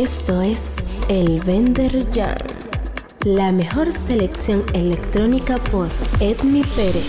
Esto 0.00 0.40
es 0.40 0.76
El 1.10 1.42
Vender 1.42 2.06
Jam, 2.10 2.34
la 3.26 3.52
mejor 3.52 3.92
selección 3.92 4.64
electrónica 4.72 5.58
por 5.58 5.88
Edmi 6.20 6.62
Pérez. 6.74 7.06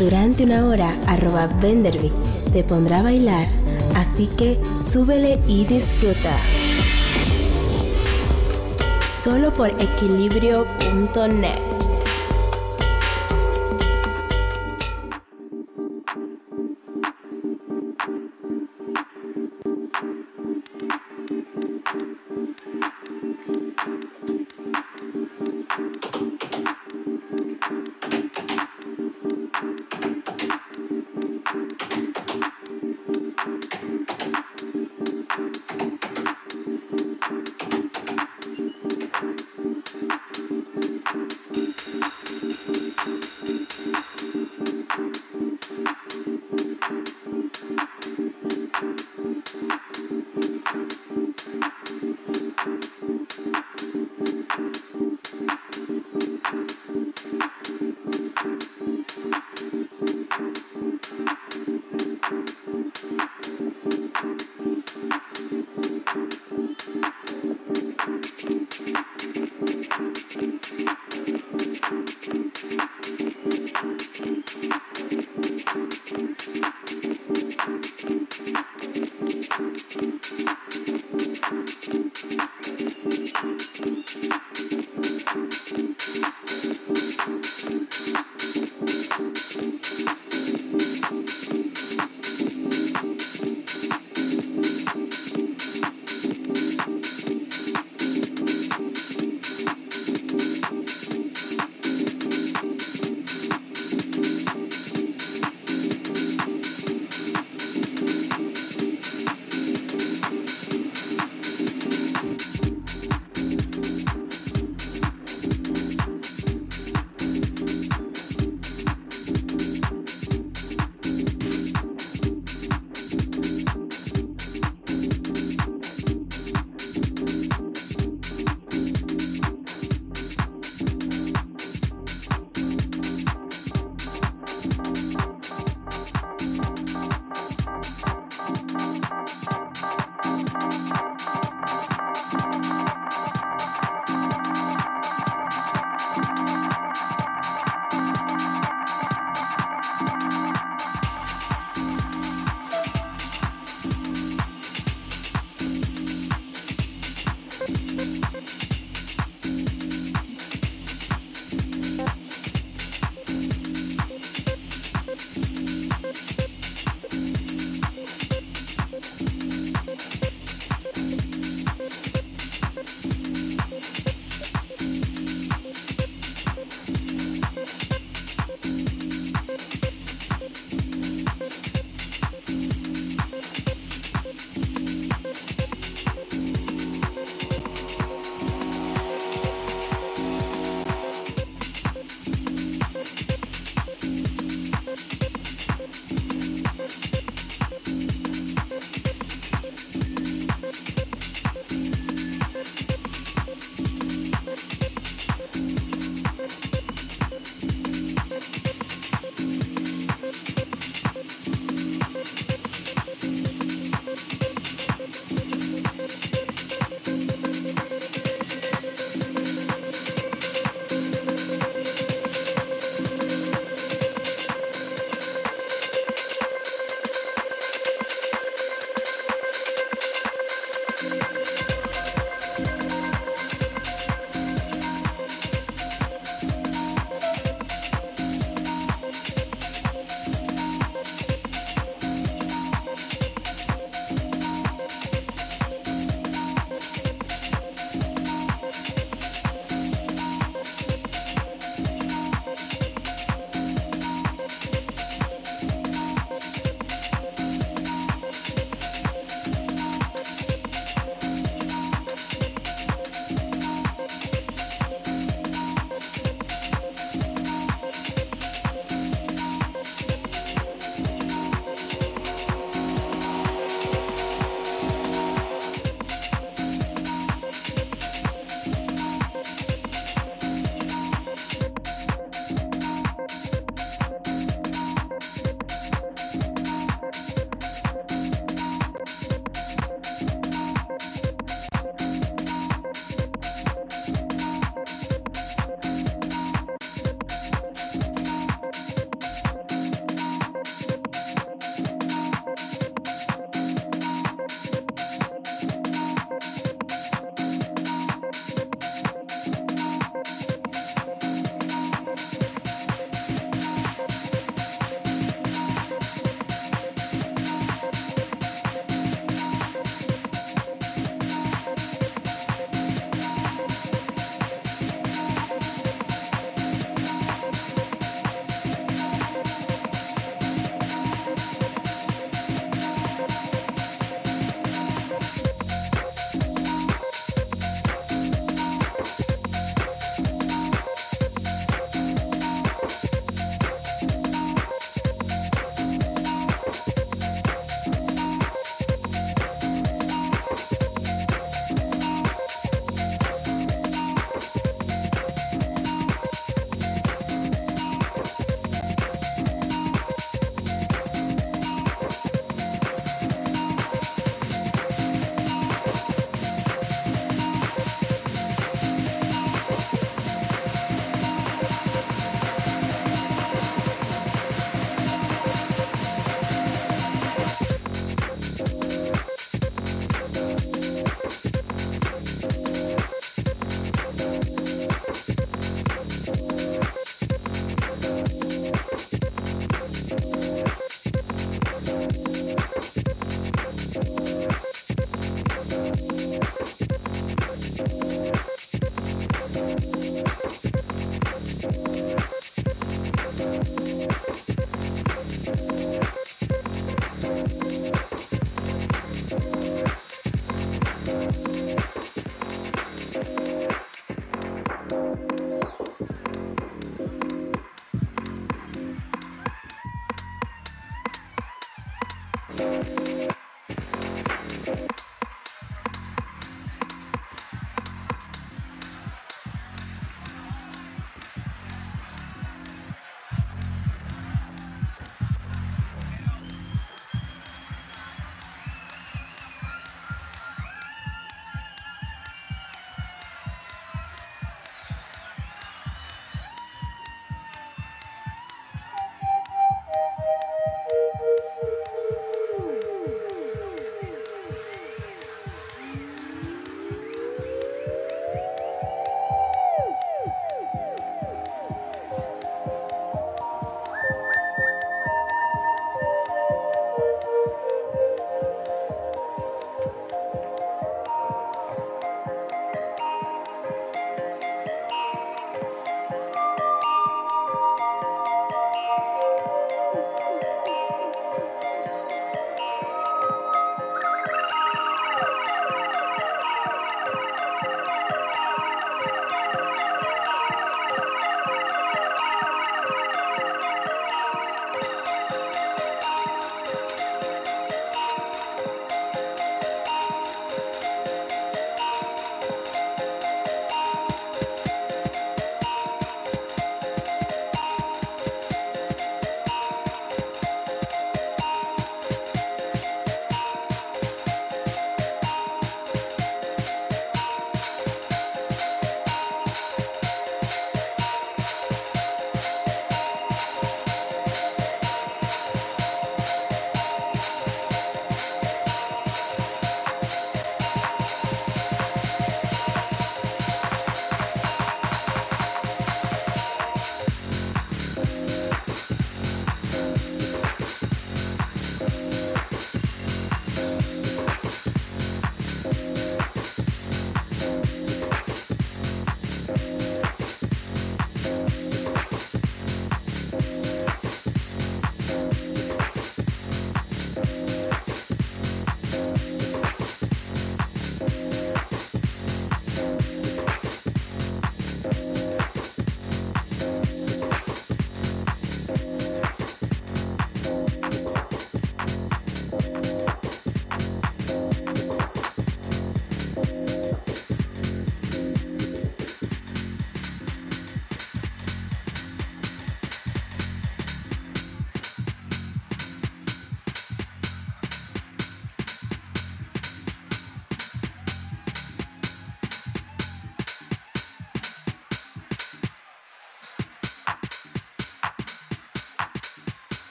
Durante 0.00 0.42
una 0.42 0.66
hora, 0.66 0.92
arroba 1.06 1.46
Venderby 1.62 2.10
te 2.52 2.64
pondrá 2.64 2.98
a 2.98 3.02
bailar, 3.02 3.46
así 3.94 4.28
que 4.36 4.58
súbele 4.64 5.38
y 5.46 5.64
disfruta. 5.64 6.36
Solo 9.22 9.52
por 9.52 9.68
equilibrio.net. 9.68 11.73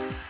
you 0.00 0.29